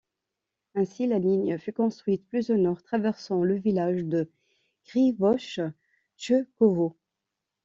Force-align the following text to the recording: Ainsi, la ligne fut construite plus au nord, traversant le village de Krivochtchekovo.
Ainsi, 0.73 1.05
la 1.05 1.19
ligne 1.19 1.59
fut 1.59 1.73
construite 1.73 2.25
plus 2.27 2.49
au 2.49 2.57
nord, 2.57 2.81
traversant 2.81 3.43
le 3.43 3.53
village 3.53 4.03
de 4.03 4.31
Krivochtchekovo. 4.85 5.69